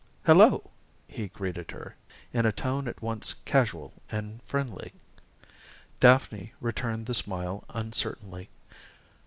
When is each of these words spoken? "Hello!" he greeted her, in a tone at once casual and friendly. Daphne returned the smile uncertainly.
"Hello!" 0.25 0.71
he 1.07 1.27
greeted 1.27 1.69
her, 1.69 1.95
in 2.33 2.43
a 2.47 2.51
tone 2.51 2.87
at 2.87 3.03
once 3.03 3.35
casual 3.45 3.93
and 4.09 4.41
friendly. 4.47 4.93
Daphne 5.99 6.53
returned 6.59 7.05
the 7.05 7.13
smile 7.13 7.63
uncertainly. 7.69 8.49